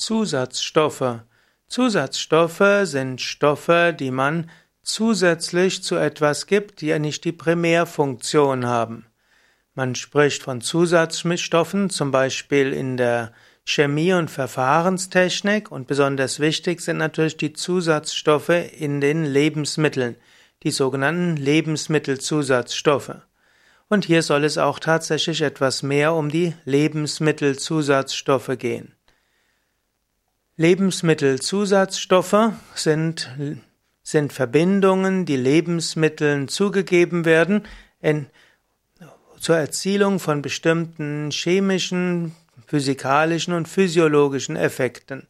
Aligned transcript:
Zusatzstoffe. 0.00 1.20
Zusatzstoffe 1.66 2.80
sind 2.84 3.20
Stoffe, 3.20 3.94
die 3.96 4.10
man 4.10 4.50
zusätzlich 4.82 5.82
zu 5.82 5.96
etwas 5.96 6.46
gibt, 6.46 6.80
die 6.80 6.86
ja 6.86 6.98
nicht 6.98 7.22
die 7.26 7.32
Primärfunktion 7.32 8.64
haben. 8.64 9.04
Man 9.74 9.94
spricht 9.94 10.42
von 10.42 10.62
Zusatzstoffen, 10.62 11.90
zum 11.90 12.10
Beispiel 12.10 12.72
in 12.72 12.96
der 12.96 13.34
Chemie- 13.66 14.14
und 14.14 14.30
Verfahrenstechnik 14.30 15.70
und 15.70 15.86
besonders 15.86 16.40
wichtig 16.40 16.80
sind 16.80 16.96
natürlich 16.96 17.36
die 17.36 17.52
Zusatzstoffe 17.52 18.48
in 18.48 19.02
den 19.02 19.26
Lebensmitteln, 19.26 20.16
die 20.62 20.70
sogenannten 20.70 21.36
Lebensmittelzusatzstoffe. 21.36 23.16
Und 23.88 24.06
hier 24.06 24.22
soll 24.22 24.44
es 24.44 24.56
auch 24.56 24.78
tatsächlich 24.78 25.42
etwas 25.42 25.82
mehr 25.82 26.14
um 26.14 26.30
die 26.30 26.54
Lebensmittelzusatzstoffe 26.64 28.56
gehen. 28.58 28.94
Lebensmittelzusatzstoffe 30.60 32.52
sind, 32.74 33.30
sind 34.02 34.32
Verbindungen, 34.34 35.24
die 35.24 35.38
Lebensmitteln 35.38 36.48
zugegeben 36.48 37.24
werden 37.24 37.66
in, 38.02 38.26
zur 39.38 39.56
Erzielung 39.56 40.18
von 40.18 40.42
bestimmten 40.42 41.30
chemischen, 41.30 42.36
physikalischen 42.66 43.54
und 43.54 43.68
physiologischen 43.68 44.54
Effekten. 44.56 45.28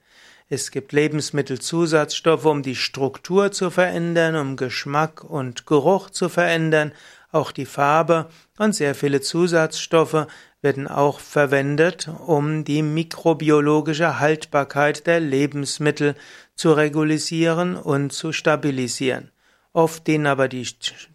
Es 0.48 0.72
gibt 0.72 0.90
Lebensmittelzusatzstoffe, 0.90 2.46
um 2.46 2.64
die 2.64 2.74
Struktur 2.74 3.52
zu 3.52 3.70
verändern, 3.70 4.34
um 4.34 4.56
Geschmack 4.56 5.22
und 5.22 5.64
Geruch 5.64 6.10
zu 6.10 6.28
verändern, 6.28 6.90
auch 7.32 7.52
die 7.52 7.66
Farbe 7.66 8.26
und 8.58 8.74
sehr 8.74 8.94
viele 8.94 9.20
Zusatzstoffe 9.20 10.26
werden 10.62 10.88
auch 10.88 11.20
verwendet, 11.20 12.08
um 12.26 12.64
die 12.64 12.82
mikrobiologische 12.82 14.18
Haltbarkeit 14.18 15.06
der 15.06 15.20
Lebensmittel 15.20 16.14
zu 16.54 16.72
regulisieren 16.72 17.76
und 17.76 18.12
zu 18.12 18.32
stabilisieren. 18.32 19.30
Oft 19.72 20.06
dienen 20.06 20.26
aber 20.26 20.48
die, 20.48 20.66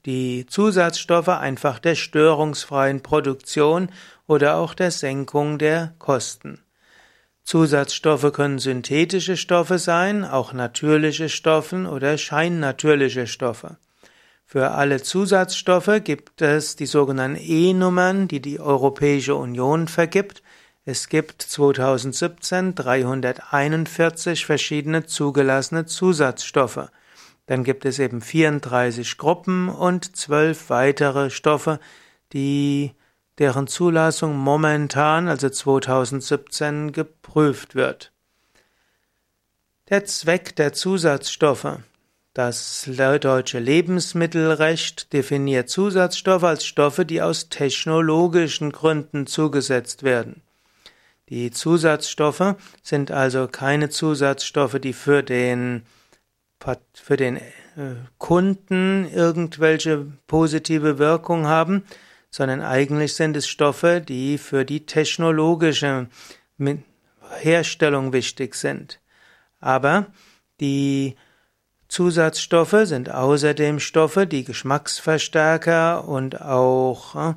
die 0.06 0.46
Zusatzstoffe 0.48 1.28
einfach 1.28 1.80
der 1.80 1.96
störungsfreien 1.96 3.04
Produktion 3.04 3.90
oder 4.28 4.56
auch 4.56 4.74
der 4.74 4.92
Senkung 4.92 5.60
der 5.60 5.94
Kosten. 6.00 6.62
Zusatzstoffe 7.44 8.32
können 8.34 8.58
synthetische 8.58 9.38
Stoffe 9.38 9.78
sein, 9.78 10.24
auch 10.24 10.54
natürliche 10.54 11.30
Stoffe 11.30 11.88
oder 11.88 12.18
scheinnatürliche 12.18 13.28
Stoffe. 13.28 13.78
Für 14.48 14.72
alle 14.72 15.02
Zusatzstoffe 15.02 16.02
gibt 16.04 16.42
es 16.42 16.76
die 16.76 16.86
sogenannten 16.86 17.40
E-Nummern, 17.42 18.28
die 18.28 18.40
die 18.40 18.60
Europäische 18.60 19.36
Union 19.36 19.88
vergibt. 19.88 20.44
Es 20.86 21.10
gibt 21.10 21.42
2017 21.42 22.76
341 22.76 24.46
verschiedene 24.46 25.08
zugelassene 25.08 25.88
Zusatzstoffe. 25.88 26.92
Dann 27.48 27.64
gibt 27.64 27.86
es 27.86 27.98
eben 27.98 28.22
34 28.22 29.18
Gruppen 29.18 29.68
und 29.68 30.16
12 30.16 30.70
weitere 30.70 31.32
Stoffe, 31.32 31.80
die 32.32 32.94
deren 33.40 33.66
Zulassung 33.68 34.38
momentan, 34.38 35.28
also 35.28 35.50
2017, 35.50 36.92
geprüft 36.92 37.74
wird. 37.74 38.12
Der 39.90 40.06
Zweck 40.06 40.56
der 40.56 40.74
Zusatzstoffe. 40.74 41.80
Das 42.36 42.90
deutsche 43.22 43.60
Lebensmittelrecht 43.60 45.14
definiert 45.14 45.70
Zusatzstoffe 45.70 46.44
als 46.44 46.66
Stoffe, 46.66 47.06
die 47.06 47.22
aus 47.22 47.48
technologischen 47.48 48.74
Gründen 48.74 49.26
zugesetzt 49.26 50.04
werden. 50.04 50.42
Die 51.30 51.50
Zusatzstoffe 51.52 52.56
sind 52.84 53.10
also 53.10 53.48
keine 53.48 53.90
Zusatzstoffe, 53.90 54.80
die 54.82 54.92
für 54.92 55.24
den, 55.24 55.84
für 56.94 57.16
den 57.16 57.38
äh, 57.38 57.42
Kunden 58.18 59.10
irgendwelche 59.10 60.06
positive 60.28 61.00
Wirkung 61.00 61.48
haben, 61.48 61.86
sondern 62.30 62.62
eigentlich 62.62 63.14
sind 63.14 63.38
es 63.38 63.48
Stoffe, 63.48 64.04
die 64.06 64.40
für 64.40 64.66
die 64.66 64.86
technologische 64.86 66.10
Herstellung 67.40 68.12
wichtig 68.12 68.56
sind. 68.56 69.00
Aber 69.62 70.08
die 70.60 71.16
Zusatzstoffe 71.88 72.78
sind 72.84 73.12
außerdem 73.12 73.80
Stoffe, 73.80 74.28
die 74.28 74.44
Geschmacksverstärker 74.44 76.08
und 76.08 76.42
auch 76.42 77.16
äh, 77.16 77.34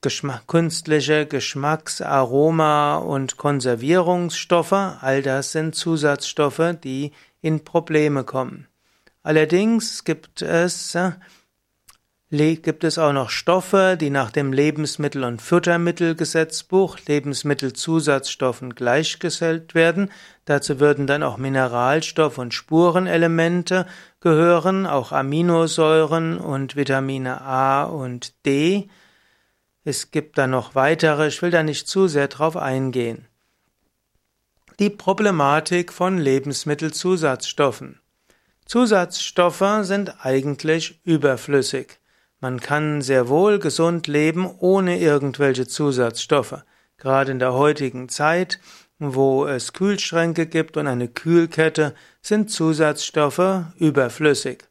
Geschmack, 0.00 0.46
künstliche 0.46 1.26
Geschmacks-, 1.26 2.00
Aroma- 2.00 2.96
und 2.96 3.36
Konservierungsstoffe, 3.36 4.72
all 4.72 5.22
das 5.22 5.52
sind 5.52 5.74
Zusatzstoffe, 5.74 6.76
die 6.82 7.12
in 7.40 7.64
Probleme 7.64 8.24
kommen. 8.24 8.68
Allerdings 9.22 10.04
gibt 10.04 10.42
es 10.42 10.94
äh, 10.94 11.12
gibt 12.30 12.82
es 12.82 12.98
auch 12.98 13.12
noch 13.12 13.30
Stoffe, 13.30 13.96
die 14.00 14.10
nach 14.10 14.32
dem 14.32 14.52
Lebensmittel- 14.52 15.22
und 15.22 15.40
Futtermittelgesetzbuch 15.40 16.98
Lebensmittelzusatzstoffen 17.06 18.74
gleichgesellt 18.74 19.76
werden. 19.76 20.10
Dazu 20.44 20.80
würden 20.80 21.06
dann 21.06 21.22
auch 21.22 21.38
Mineralstoff- 21.38 22.38
und 22.38 22.52
Spurenelemente 22.52 23.86
gehören, 24.18 24.86
auch 24.86 25.12
Aminosäuren 25.12 26.38
und 26.38 26.74
Vitamine 26.74 27.42
A 27.42 27.84
und 27.84 28.34
D. 28.44 28.88
Es 29.84 30.10
gibt 30.10 30.36
dann 30.36 30.50
noch 30.50 30.74
weitere, 30.74 31.28
ich 31.28 31.40
will 31.42 31.52
da 31.52 31.62
nicht 31.62 31.86
zu 31.86 32.08
sehr 32.08 32.26
drauf 32.26 32.56
eingehen. 32.56 33.28
Die 34.80 34.90
Problematik 34.90 35.92
von 35.92 36.18
Lebensmittelzusatzstoffen. 36.18 38.00
Zusatzstoffe 38.64 39.64
sind 39.82 40.26
eigentlich 40.26 41.00
überflüssig. 41.04 42.00
Man 42.40 42.60
kann 42.60 43.00
sehr 43.00 43.28
wohl 43.28 43.58
gesund 43.58 44.06
leben 44.08 44.50
ohne 44.58 44.98
irgendwelche 44.98 45.66
Zusatzstoffe. 45.66 46.64
Gerade 46.98 47.32
in 47.32 47.38
der 47.38 47.54
heutigen 47.54 48.08
Zeit, 48.08 48.60
wo 48.98 49.46
es 49.46 49.72
Kühlschränke 49.72 50.46
gibt 50.46 50.76
und 50.76 50.86
eine 50.86 51.08
Kühlkette, 51.08 51.94
sind 52.20 52.50
Zusatzstoffe 52.50 53.64
überflüssig. 53.78 54.64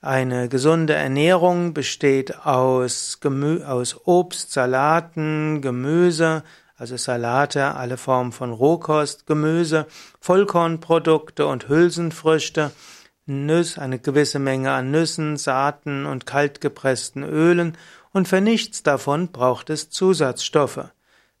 Eine 0.00 0.48
gesunde 0.48 0.94
Ernährung 0.94 1.74
besteht 1.74 2.46
aus, 2.46 3.18
Gemü 3.20 3.64
aus 3.64 4.06
Obst, 4.06 4.52
Salaten, 4.52 5.60
Gemüse, 5.60 6.44
also 6.76 6.96
Salate, 6.96 7.74
alle 7.74 7.96
Formen 7.96 8.30
von 8.30 8.52
Rohkost, 8.52 9.26
Gemüse, 9.26 9.86
Vollkornprodukte 10.20 11.46
und 11.46 11.68
Hülsenfrüchte, 11.68 12.70
Nüsse, 13.28 13.80
eine 13.80 13.98
gewisse 13.98 14.38
Menge 14.38 14.72
an 14.72 14.90
Nüssen, 14.90 15.36
Saaten 15.36 16.06
und 16.06 16.26
kaltgepressten 16.26 17.22
Ölen 17.22 17.76
und 18.12 18.26
für 18.26 18.40
nichts 18.40 18.82
davon 18.82 19.28
braucht 19.28 19.70
es 19.70 19.90
Zusatzstoffe. 19.90 20.88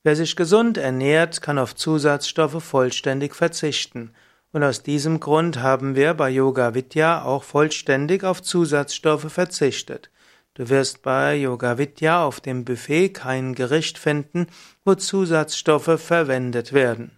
Wer 0.02 0.14
sich 0.14 0.36
gesund 0.36 0.78
ernährt, 0.78 1.42
kann 1.42 1.58
auf 1.58 1.74
Zusatzstoffe 1.74 2.62
vollständig 2.62 3.34
verzichten. 3.34 4.12
Und 4.52 4.62
aus 4.62 4.82
diesem 4.82 5.20
Grund 5.20 5.60
haben 5.60 5.96
wir 5.96 6.14
bei 6.14 6.30
Yoga 6.30 6.74
Vidya 6.74 7.24
auch 7.24 7.42
vollständig 7.42 8.24
auf 8.24 8.42
Zusatzstoffe 8.42 9.30
verzichtet. 9.32 10.10
Du 10.54 10.68
wirst 10.68 11.02
bei 11.02 11.36
Yoga 11.36 11.78
Vidya 11.78 12.24
auf 12.24 12.40
dem 12.40 12.64
Buffet 12.64 13.10
kein 13.10 13.54
Gericht 13.54 13.98
finden, 13.98 14.46
wo 14.84 14.94
Zusatzstoffe 14.94 16.00
verwendet 16.00 16.72
werden. 16.72 17.17